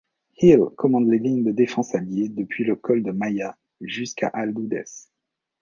Hill 0.37 0.61
commande 0.79 1.11
les 1.11 1.19
lignes 1.19 1.43
de 1.43 1.51
défense 1.51 1.93
alliées 1.93 2.29
depuis 2.29 2.63
le 2.63 2.75
col 2.75 3.03
de 3.03 3.11
Maya 3.11 3.55
jusqu'à 3.81 4.29
Aldudes. 4.29 4.83